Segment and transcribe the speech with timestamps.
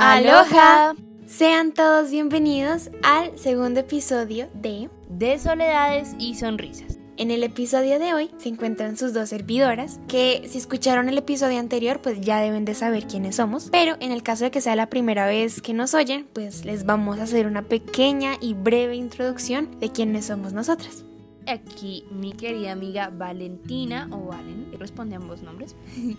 [0.00, 0.94] Aloha.
[1.26, 7.00] Sean todos bienvenidos al segundo episodio de De soledades y sonrisas.
[7.16, 11.58] En el episodio de hoy se encuentran sus dos servidoras, que si escucharon el episodio
[11.58, 14.76] anterior pues ya deben de saber quiénes somos, pero en el caso de que sea
[14.76, 18.94] la primera vez que nos oyen, pues les vamos a hacer una pequeña y breve
[18.94, 21.02] introducción de quiénes somos nosotras.
[21.48, 25.74] Aquí mi querida amiga Valentina o Valen, responde ambos nombres.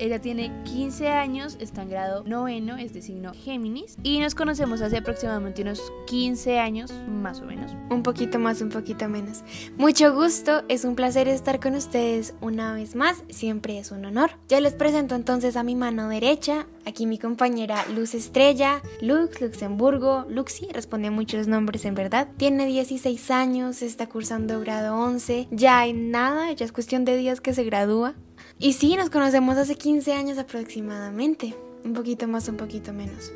[0.00, 4.80] Ella tiene 15 años, está en grado noveno, es de signo Géminis, y nos conocemos
[4.80, 7.72] hace aproximadamente unos 15 años, más o menos.
[7.90, 9.44] Un poquito más, un poquito menos.
[9.76, 14.30] Mucho gusto, es un placer estar con ustedes una vez más, siempre es un honor.
[14.48, 20.24] Ya les presento entonces a mi mano derecha, aquí mi compañera Luz Estrella, Lux, Luxemburgo,
[20.30, 22.26] Luxi, responde muchos nombres en verdad.
[22.38, 27.42] Tiene 16 años, está cursando grado 11, ya en nada, ya es cuestión de días
[27.42, 28.14] que se gradúa.
[28.58, 31.54] Y sí, nos conocemos hace 15 años aproximadamente.
[31.84, 33.32] Un poquito más, un poquito menos.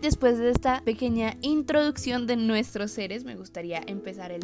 [0.00, 4.42] Después de esta pequeña introducción de nuestros seres, me gustaría empezar el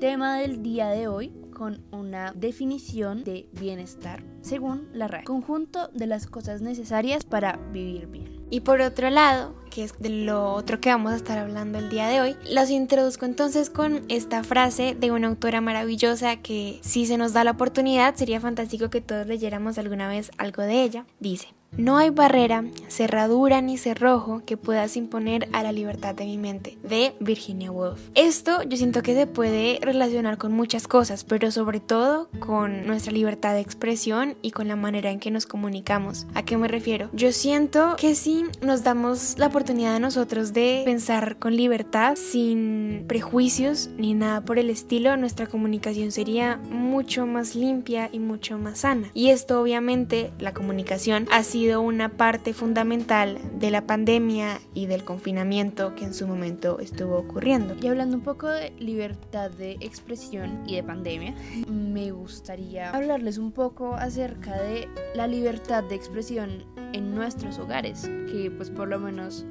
[0.00, 5.24] tema del día de hoy con una definición de bienestar según la RAE.
[5.24, 8.35] Conjunto de las cosas necesarias para vivir bien.
[8.50, 11.90] Y por otro lado, que es de lo otro que vamos a estar hablando el
[11.90, 17.06] día de hoy, los introduzco entonces con esta frase de una autora maravillosa que si
[17.06, 21.06] se nos da la oportunidad sería fantástico que todos leyéramos alguna vez algo de ella.
[21.18, 21.48] Dice,
[21.78, 26.78] no hay barrera, cerradura ni cerrojo que puedas imponer a la libertad de mi mente,
[26.82, 28.00] de Virginia Woolf.
[28.14, 33.12] Esto yo siento que se puede relacionar con muchas cosas, pero sobre todo con nuestra
[33.12, 36.26] libertad de expresión y con la manera en que nos comunicamos.
[36.34, 37.10] ¿A qué me refiero?
[37.12, 43.04] Yo siento que si nos damos la oportunidad de nosotros de pensar con libertad, sin
[43.06, 48.80] prejuicios ni nada por el estilo, nuestra comunicación sería mucho más limpia y mucho más
[48.80, 49.10] sana.
[49.14, 55.04] Y esto obviamente, la comunicación, ha sido una parte fundamental de la pandemia y del
[55.04, 57.74] confinamiento que en su momento estuvo ocurriendo.
[57.80, 61.34] Y hablando un poco de libertad de expresión y de pandemia,
[61.68, 68.52] me gustaría hablarles un poco acerca de la libertad de expresión en nuestros hogares, que
[68.56, 69.44] pues por lo menos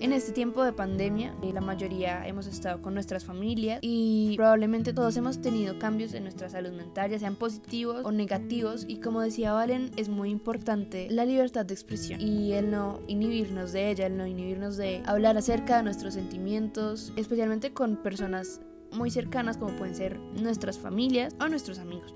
[0.00, 4.92] en este tiempo de pandemia, eh, la mayoría hemos estado con nuestras familias y probablemente
[4.92, 8.84] todos hemos tenido cambios en nuestra salud mental, ya sean positivos o negativos.
[8.88, 13.72] Y como decía Valen, es muy importante la libertad de expresión y el no inhibirnos
[13.72, 18.60] de ella, el no inhibirnos de hablar acerca de nuestros sentimientos, especialmente con personas
[18.92, 22.14] muy cercanas como pueden ser nuestras familias o nuestros amigos.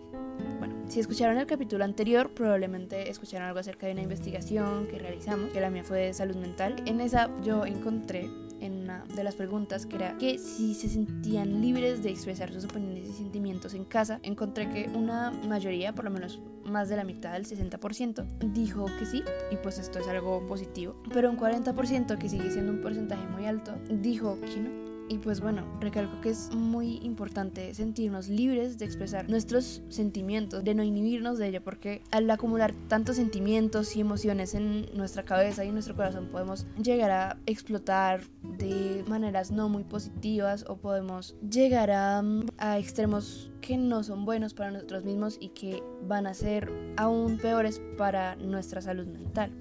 [0.92, 5.58] Si escucharon el capítulo anterior, probablemente escucharon algo acerca de una investigación que realizamos, que
[5.58, 6.82] la mía fue de salud mental.
[6.84, 8.28] En esa yo encontré
[8.60, 12.66] en una de las preguntas que era que si se sentían libres de expresar sus
[12.66, 17.04] opiniones y sentimientos en casa, encontré que una mayoría, por lo menos más de la
[17.04, 22.18] mitad, del 60%, dijo que sí, y pues esto es algo positivo, pero un 40%,
[22.18, 24.81] que sigue siendo un porcentaje muy alto, dijo que no.
[25.08, 30.74] Y pues bueno, recalco que es muy importante sentirnos libres de expresar nuestros sentimientos, de
[30.74, 35.68] no inhibirnos de ello, porque al acumular tantos sentimientos y emociones en nuestra cabeza y
[35.68, 41.90] en nuestro corazón podemos llegar a explotar de maneras no muy positivas o podemos llegar
[41.90, 42.22] a,
[42.58, 47.38] a extremos que no son buenos para nosotros mismos y que van a ser aún
[47.38, 49.52] peores para nuestra salud mental.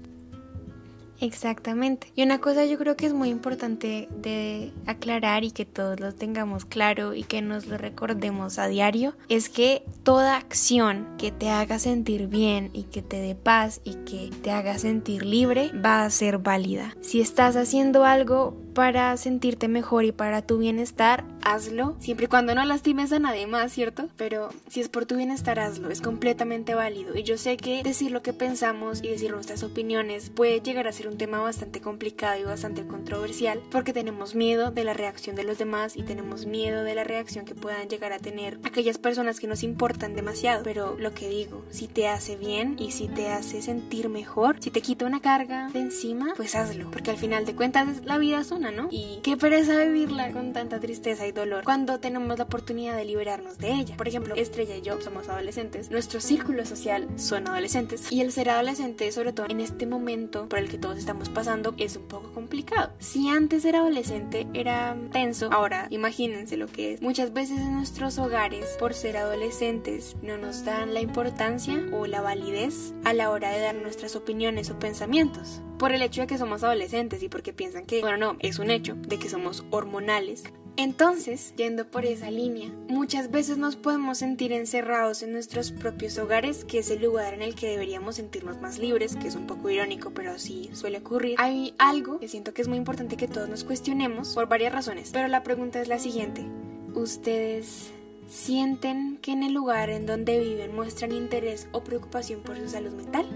[1.22, 2.08] Exactamente.
[2.16, 6.12] Y una cosa yo creo que es muy importante de aclarar y que todos lo
[6.12, 11.48] tengamos claro y que nos lo recordemos a diario es que toda acción que te
[11.48, 16.04] haga sentir bien y que te dé paz y que te haga sentir libre va
[16.04, 16.96] a ser válida.
[17.02, 22.54] Si estás haciendo algo para sentirte mejor y para tu bienestar, hazlo, siempre y cuando
[22.54, 24.08] no lastimes a nadie más, ¿cierto?
[24.16, 27.16] Pero si es por tu bienestar, hazlo, es completamente válido.
[27.16, 30.92] Y yo sé que decir lo que pensamos y decir nuestras opiniones puede llegar a
[30.92, 35.44] ser un tema bastante complicado y bastante controversial, porque tenemos miedo de la reacción de
[35.44, 39.40] los demás y tenemos miedo de la reacción que puedan llegar a tener aquellas personas
[39.40, 40.62] que nos importan demasiado.
[40.64, 44.70] Pero lo que digo, si te hace bien y si te hace sentir mejor, si
[44.70, 48.40] te quita una carga de encima, pues hazlo, porque al final de cuentas la vida
[48.40, 48.88] es una ¿no?
[48.90, 53.58] Y qué pereza vivirla con tanta tristeza y dolor cuando tenemos la oportunidad de liberarnos
[53.58, 53.96] de ella.
[53.96, 58.50] Por ejemplo, Estrella y yo somos adolescentes, nuestro círculo social son adolescentes y el ser
[58.50, 62.32] adolescente, sobre todo en este momento por el que todos estamos pasando, es un poco
[62.32, 62.92] complicado.
[62.98, 67.02] Si antes era adolescente era tenso, ahora imagínense lo que es.
[67.02, 72.20] Muchas veces en nuestros hogares, por ser adolescentes, no nos dan la importancia o la
[72.20, 76.38] validez a la hora de dar nuestras opiniones o pensamientos por el hecho de que
[76.38, 80.44] somos adolescentes y porque piensan que, bueno, no, es un hecho de que somos hormonales
[80.76, 86.64] Entonces, yendo por esa línea, muchas veces nos podemos sentir encerrados en nuestros propios hogares,
[86.64, 89.70] que es el lugar en el que deberíamos sentirnos más libres, que es un poco
[89.70, 91.34] irónico, pero sí suele ocurrir.
[91.38, 95.10] Hay algo que siento que es muy importante que todos nos cuestionemos por varias razones,
[95.12, 96.46] pero la pregunta es la siguiente.
[96.94, 97.90] ¿Ustedes
[98.28, 102.92] sienten que en el lugar en donde viven muestran interés o preocupación por su salud
[102.92, 103.26] mental?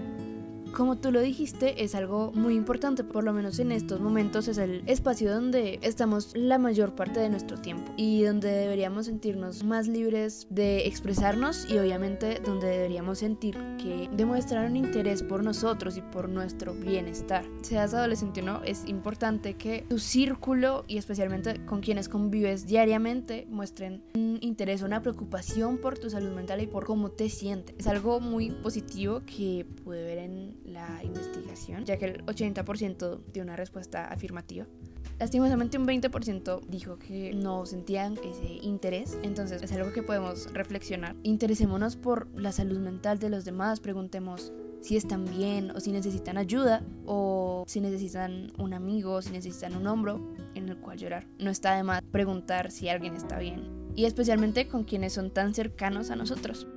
[0.73, 4.57] Como tú lo dijiste, es algo muy importante, por lo menos en estos momentos es
[4.57, 9.87] el espacio donde estamos la mayor parte de nuestro tiempo y donde deberíamos sentirnos más
[9.87, 16.01] libres de expresarnos y obviamente donde deberíamos sentir que demuestrar un interés por nosotros y
[16.01, 17.45] por nuestro bienestar.
[17.61, 23.47] Seas adolescente o no, es importante que tu círculo y especialmente con quienes convives diariamente
[23.49, 24.03] muestren
[24.41, 27.75] interés, una preocupación por tu salud mental y por cómo te sientes.
[27.77, 33.43] Es algo muy positivo que pude ver en la investigación, ya que el 80% dio
[33.43, 34.65] una respuesta afirmativa.
[35.19, 41.15] Lastimosamente un 20% dijo que no sentían ese interés, entonces es algo que podemos reflexionar.
[41.23, 46.37] Interesémonos por la salud mental de los demás, preguntemos si están bien o si necesitan
[46.37, 50.21] ayuda o si necesitan un amigo, si necesitan un hombro
[50.53, 51.25] en el cual llorar.
[51.39, 55.55] No está de más preguntar si alguien está bien y especialmente con quienes son tan
[55.55, 56.67] cercanos a nosotros.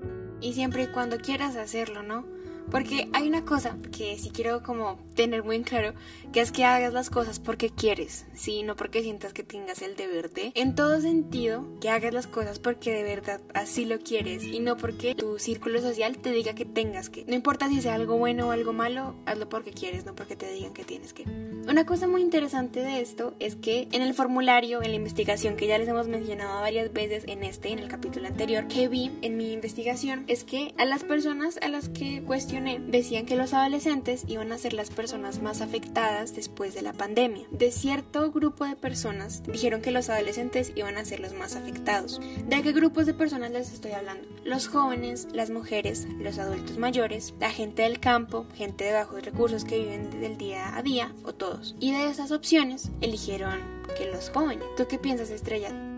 [0.40, 2.24] Y siempre y cuando quieras hacerlo, ¿no?
[2.70, 5.94] Porque hay una cosa que sí quiero como tener muy en claro,
[6.32, 9.96] que es que hagas las cosas porque quieres, sí, no porque sientas que tengas el
[9.96, 10.52] deber de.
[10.54, 14.76] En todo sentido, que hagas las cosas porque de verdad así lo quieres y no
[14.76, 17.24] porque tu círculo social te diga que tengas que.
[17.24, 20.50] No importa si sea algo bueno o algo malo, hazlo porque quieres, no porque te
[20.52, 21.24] digan que tienes que.
[21.68, 25.66] Una cosa muy interesante de esto es que en el formulario, en la investigación que
[25.66, 29.36] ya les hemos mencionado varias veces en este, en el capítulo anterior, que vi en
[29.36, 32.22] mi investigación, es que a las personas a las que
[32.86, 37.46] decían que los adolescentes iban a ser las personas más afectadas después de la pandemia.
[37.50, 42.20] De cierto grupo de personas dijeron que los adolescentes iban a ser los más afectados.
[42.46, 44.28] ¿De qué grupos de personas les estoy hablando?
[44.44, 49.64] Los jóvenes, las mujeres, los adultos mayores, la gente del campo, gente de bajos recursos
[49.64, 51.74] que viven del día a día o todos.
[51.80, 53.60] Y de esas opciones eligieron
[53.96, 54.66] que los jóvenes.
[54.76, 55.89] ¿Tú qué piensas, Estrella?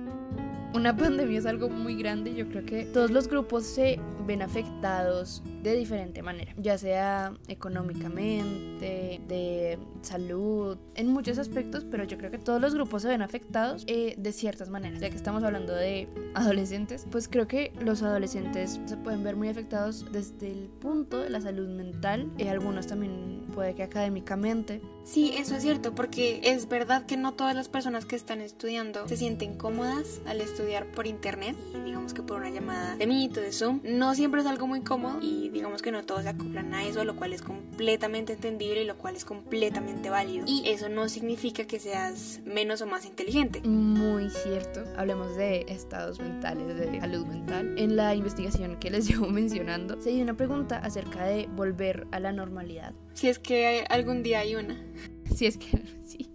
[0.75, 5.43] Una pandemia es algo muy grande, yo creo que todos los grupos se ven afectados
[5.63, 12.39] de diferente manera, ya sea económicamente, de salud, en muchos aspectos, pero yo creo que
[12.39, 15.01] todos los grupos se ven afectados eh, de ciertas maneras.
[15.01, 19.49] Ya que estamos hablando de adolescentes, pues creo que los adolescentes se pueden ver muy
[19.49, 24.81] afectados desde el punto de la salud mental, y algunos también puede que académicamente.
[25.05, 29.07] Sí, eso es cierto, porque es verdad que no todas las personas que están estudiando
[29.09, 33.37] se sienten cómodas al estudiar por internet y digamos que por una llamada de Meet
[33.37, 33.81] o de Zoom.
[33.85, 37.05] No siempre es algo muy cómodo y digamos que no todos se acoplan a eso,
[37.05, 40.45] lo cual es completamente entendible y lo cual es completamente válido.
[40.47, 43.61] Y eso no significa que seas menos o más inteligente.
[43.63, 44.85] Muy cierto.
[44.97, 47.75] Hablemos de estados mentales, de salud mental.
[47.77, 52.21] En la investigación que les llevo mencionando, se hizo una pregunta acerca de volver a
[52.21, 52.93] la normalidad.
[53.15, 54.81] Si es que algún día hay una.
[55.37, 56.33] Si es que sí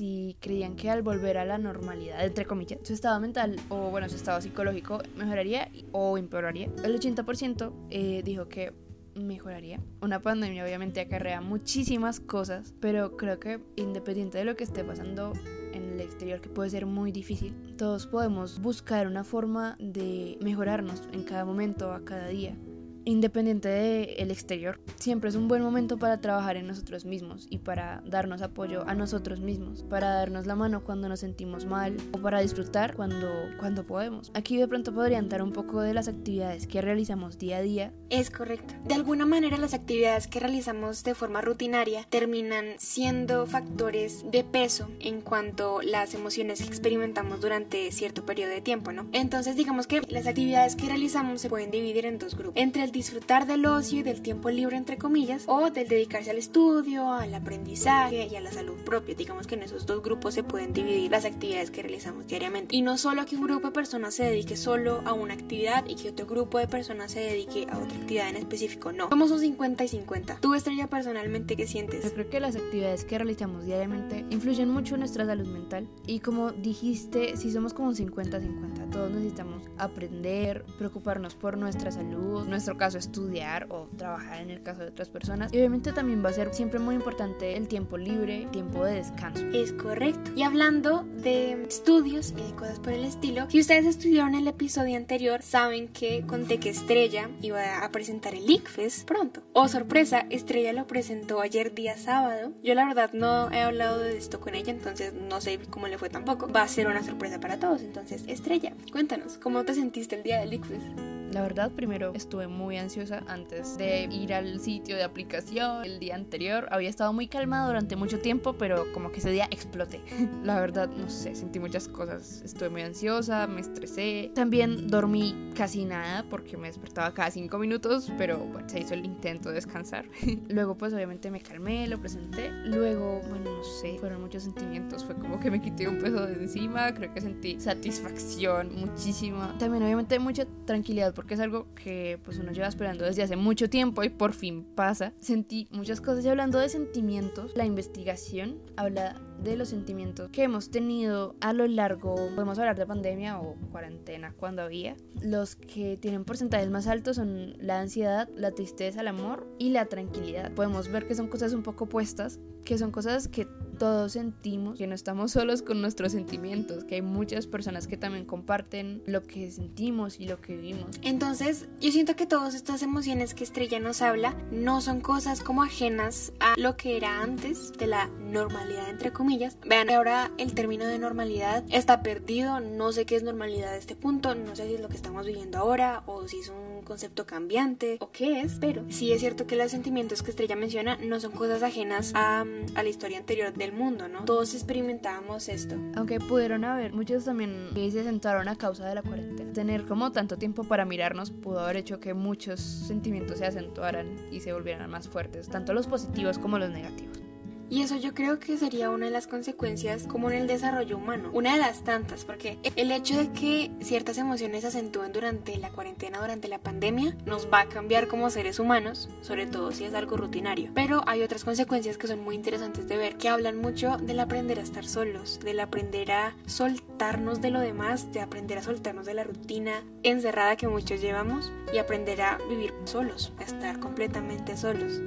[0.00, 4.08] si creían que al volver a la normalidad, entre comillas, su estado mental o bueno,
[4.08, 6.70] su estado psicológico mejoraría o empeoraría.
[6.84, 8.72] El 80% eh, dijo que
[9.14, 9.78] mejoraría.
[10.00, 15.32] Una pandemia obviamente acarrea muchísimas cosas, pero creo que independiente de lo que esté pasando
[15.74, 21.02] en el exterior, que puede ser muy difícil, todos podemos buscar una forma de mejorarnos
[21.12, 22.56] en cada momento, a cada día
[23.04, 24.80] independiente del exterior.
[24.96, 28.94] Siempre es un buen momento para trabajar en nosotros mismos y para darnos apoyo a
[28.94, 33.28] nosotros mismos, para darnos la mano cuando nos sentimos mal o para disfrutar cuando,
[33.58, 34.30] cuando podemos.
[34.34, 37.92] Aquí de pronto podrían dar un poco de las actividades que realizamos día a día.
[38.10, 38.74] Es correcto.
[38.84, 44.90] De alguna manera las actividades que realizamos de forma rutinaria terminan siendo factores de peso
[45.00, 49.08] en cuanto las emociones que experimentamos durante cierto periodo de tiempo, ¿no?
[49.12, 52.60] Entonces digamos que las actividades que realizamos se pueden dividir en dos grupos.
[52.60, 57.12] Entre disfrutar del ocio y del tiempo libre, entre comillas, o del dedicarse al estudio,
[57.12, 59.14] al aprendizaje y a la salud propia.
[59.14, 62.74] Digamos que en esos dos grupos se pueden dividir las actividades que realizamos diariamente.
[62.74, 65.96] Y no solo que un grupo de personas se dedique solo a una actividad y
[65.96, 69.08] que otro grupo de personas se dedique a otra actividad en específico, no.
[69.08, 70.38] Somos un 50 y 50.
[70.40, 72.04] ¿Tú, Estrella, personalmente qué sientes?
[72.04, 75.88] Yo creo que las actividades que realizamos diariamente influyen mucho en nuestra salud mental.
[76.06, 82.46] Y como dijiste, si somos como un 50-50, todos necesitamos aprender, preocuparnos por nuestra salud,
[82.46, 85.52] nuestro caso estudiar o trabajar en el caso de otras personas.
[85.52, 89.44] Y obviamente también va a ser siempre muy importante el tiempo libre, tiempo de descanso.
[89.52, 90.30] Es correcto.
[90.34, 94.96] Y hablando de estudios y de cosas por el estilo, si ustedes estudiaron el episodio
[94.96, 99.42] anterior, saben que conté que Estrella iba a presentar el ICFES pronto.
[99.52, 102.52] Oh, sorpresa, Estrella lo presentó ayer día sábado.
[102.62, 105.98] Yo la verdad no he hablado de esto con ella, entonces no sé cómo le
[105.98, 106.48] fue tampoco.
[106.48, 107.82] Va a ser una sorpresa para todos.
[107.82, 111.19] Entonces, Estrella, cuéntanos, ¿cómo te sentiste el día del ICFES?
[111.30, 115.84] La verdad, primero estuve muy ansiosa antes de ir al sitio de aplicación.
[115.84, 119.46] El día anterior había estado muy calmada durante mucho tiempo, pero como que ese día
[119.52, 120.00] exploté.
[120.42, 122.42] La verdad, no sé, sentí muchas cosas.
[122.44, 124.32] Estuve muy ansiosa, me estresé.
[124.34, 129.04] También dormí casi nada porque me despertaba cada cinco minutos, pero bueno, se hizo el
[129.04, 130.06] intento de descansar.
[130.48, 132.50] Luego, pues obviamente me calmé, lo presenté.
[132.64, 135.04] Luego, bueno, no sé, fueron muchos sentimientos.
[135.04, 136.92] Fue como que me quité un peso de encima.
[136.92, 139.56] Creo que sentí satisfacción muchísima.
[139.58, 143.68] También, obviamente, mucha tranquilidad porque es algo que pues uno lleva esperando desde hace mucho
[143.68, 145.12] tiempo y por fin pasa.
[145.20, 150.70] Sentí muchas cosas y hablando de sentimientos, la investigación habla de los sentimientos que hemos
[150.70, 154.96] tenido a lo largo, podemos hablar de pandemia o cuarentena cuando había.
[155.22, 159.86] Los que tienen porcentajes más altos son la ansiedad, la tristeza, el amor y la
[159.86, 160.52] tranquilidad.
[160.52, 163.46] Podemos ver que son cosas un poco opuestas, que son cosas que
[163.78, 168.26] todos sentimos, que no estamos solos con nuestros sentimientos, que hay muchas personas que también
[168.26, 171.00] comparten lo que sentimos y lo que vivimos.
[171.02, 175.62] Entonces, yo siento que todas estas emociones que Estrella nos habla no son cosas como
[175.62, 179.29] ajenas a lo que era antes de la normalidad, entre comillas.
[179.64, 183.94] Vean, ahora el término de normalidad está perdido, no sé qué es normalidad a este
[183.94, 187.26] punto, no sé si es lo que estamos viviendo ahora o si es un concepto
[187.26, 191.20] cambiante o qué es, pero sí es cierto que los sentimientos que Estrella menciona no
[191.20, 192.44] son cosas ajenas a,
[192.74, 194.24] a la historia anterior del mundo, ¿no?
[194.24, 195.76] Todos experimentábamos esto.
[195.94, 199.52] Aunque pudieron haber, muchos también que se sentaron a causa de la cuarentena.
[199.52, 204.40] Tener como tanto tiempo para mirarnos pudo haber hecho que muchos sentimientos se acentuaran y
[204.40, 207.29] se volvieran más fuertes, tanto los positivos como los negativos.
[207.70, 211.30] Y eso yo creo que sería una de las consecuencias como en el desarrollo humano,
[211.32, 215.70] una de las tantas, porque el hecho de que ciertas emociones se acentúen durante la
[215.70, 219.94] cuarentena, durante la pandemia, nos va a cambiar como seres humanos, sobre todo si es
[219.94, 220.72] algo rutinario.
[220.74, 224.58] Pero hay otras consecuencias que son muy interesantes de ver, que hablan mucho del aprender
[224.58, 229.14] a estar solos, del aprender a soltarnos de lo demás, de aprender a soltarnos de
[229.14, 235.00] la rutina encerrada que muchos llevamos y aprender a vivir solos, a estar completamente solos.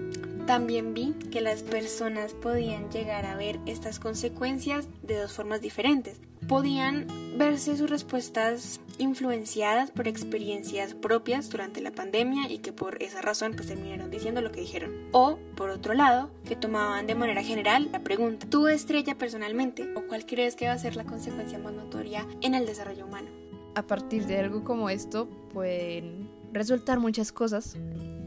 [0.46, 6.20] También vi que las personas podían llegar a ver estas consecuencias de dos formas diferentes.
[6.50, 7.08] Podían
[7.38, 13.54] verse sus respuestas influenciadas por experiencias propias durante la pandemia y que por esa razón
[13.54, 15.08] pues terminaron diciendo lo que dijeron.
[15.14, 20.06] O, por otro lado, que tomaban de manera general la pregunta, ¿tú estrella personalmente o
[20.08, 23.30] cuál crees que va a ser la consecuencia más notoria en el desarrollo humano?
[23.76, 27.78] A partir de algo como esto pueden resultar muchas cosas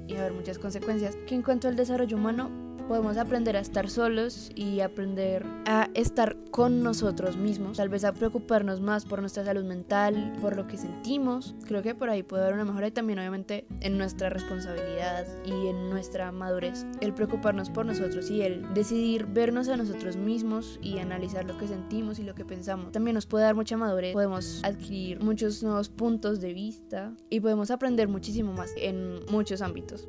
[0.07, 1.17] y haber muchas consecuencias.
[1.27, 6.37] Que en cuanto al desarrollo humano, podemos aprender a estar solos y aprender a estar
[6.51, 10.77] con nosotros mismos, tal vez a preocuparnos más por nuestra salud mental, por lo que
[10.77, 11.55] sentimos.
[11.67, 15.69] Creo que por ahí puede haber una mejora y también obviamente en nuestra responsabilidad y
[15.69, 20.99] en nuestra madurez, el preocuparnos por nosotros y el decidir vernos a nosotros mismos y
[20.99, 22.93] analizar lo que sentimos y lo que pensamos.
[22.93, 27.71] También nos puede dar mucha madurez, podemos adquirir muchos nuevos puntos de vista y podemos
[27.71, 30.09] aprender muchísimo más en muchos ámbitos.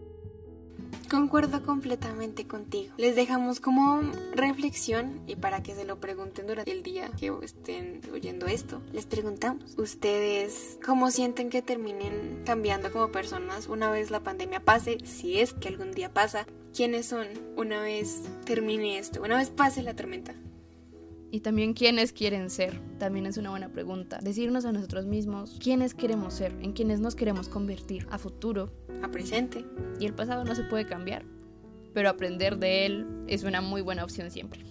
[1.10, 2.94] Concuerdo completamente contigo.
[2.98, 4.02] Les dejamos como
[4.34, 9.06] reflexión y para que se lo pregunten durante el día que estén oyendo esto, les
[9.06, 14.98] preguntamos, ¿ustedes cómo sienten que terminen cambiando como personas una vez la pandemia pase?
[15.06, 16.46] Si es que algún día pasa,
[16.76, 19.22] ¿quiénes son una vez termine esto?
[19.22, 20.36] Una vez pase la tormenta.
[21.30, 24.20] Y también quiénes quieren ser, también es una buena pregunta.
[24.22, 28.72] Decirnos a nosotros mismos quiénes queremos ser, en quiénes nos queremos convertir a futuro,
[29.04, 29.66] a presente.
[30.00, 31.26] Y el pasado no se puede cambiar,
[31.94, 34.62] pero aprender de él es una muy buena opción siempre.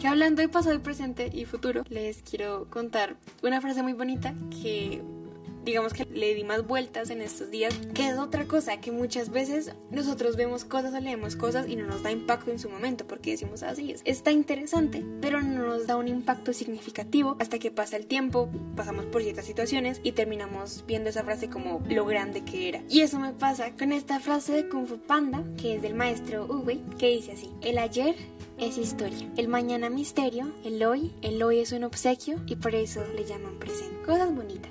[0.00, 4.34] Que hablando de pasado y presente y futuro, les quiero contar una frase muy bonita
[4.62, 5.02] que
[5.64, 9.30] digamos que le di más vueltas en estos días, que es otra cosa que muchas
[9.30, 13.06] veces nosotros vemos cosas o leemos cosas y no nos da impacto en su momento
[13.06, 17.70] porque decimos así, es, está interesante, pero no nos da un impacto significativo hasta que
[17.70, 22.44] pasa el tiempo, pasamos por ciertas situaciones y terminamos viendo esa frase como lo grande
[22.44, 22.82] que era.
[22.88, 26.46] Y eso me pasa con esta frase de Kung Fu Panda, que es del maestro
[26.46, 28.16] Uwe, que dice así, el ayer
[28.58, 33.04] es historia, el mañana misterio, el hoy, el hoy es un obsequio y por eso
[33.16, 33.96] le llaman presente.
[34.04, 34.70] Cosas bonitas.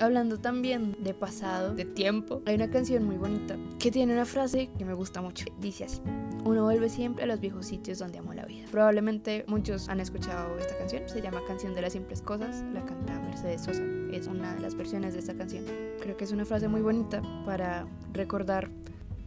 [0.00, 4.68] Hablando también de pasado, de tiempo, hay una canción muy bonita que tiene una frase
[4.76, 5.46] que me gusta mucho.
[5.60, 6.00] Dice así,
[6.44, 8.66] uno vuelve siempre a los viejos sitios donde amó la vida.
[8.72, 13.20] Probablemente muchos han escuchado esta canción, se llama Canción de las Simples Cosas, la canta
[13.20, 13.82] Mercedes Sosa.
[14.12, 15.64] Es una de las versiones de esta canción.
[16.00, 18.70] Creo que es una frase muy bonita para recordar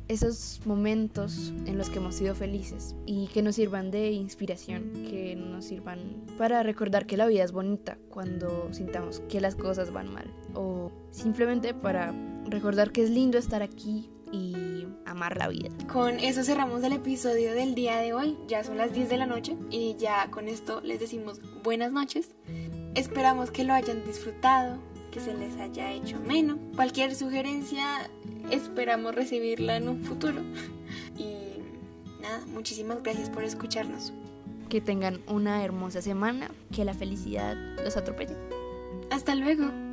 [0.08, 5.36] esos momentos en los que hemos sido felices y que nos sirvan de inspiración, que
[5.36, 10.14] nos sirvan para recordar que la vida es bonita cuando sintamos que las cosas van
[10.14, 12.14] mal o simplemente para
[12.46, 15.70] recordar que es lindo estar aquí y amar la vida.
[15.92, 18.38] Con eso cerramos el episodio del día de hoy.
[18.48, 22.32] Ya son las 10 de la noche y ya con esto les decimos buenas noches.
[22.96, 24.80] Esperamos que lo hayan disfrutado,
[25.12, 26.58] que se les haya hecho menos.
[26.76, 28.10] Cualquier sugerencia
[28.52, 30.42] esperamos recibirla en un futuro.
[31.18, 31.62] Y
[32.22, 34.14] nada, muchísimas gracias por escucharnos.
[34.70, 38.36] Que tengan una hermosa semana, que la felicidad los atropelle.
[39.10, 39.87] Hasta luego.